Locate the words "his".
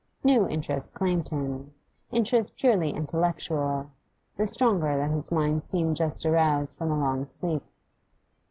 5.11-5.31